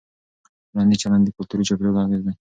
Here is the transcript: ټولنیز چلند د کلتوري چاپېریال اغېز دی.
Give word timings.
ټولنیز 0.69 0.99
چلند 1.01 1.23
د 1.25 1.29
کلتوري 1.37 1.63
چاپېریال 1.67 1.97
اغېز 2.03 2.21
دی. 2.25 2.33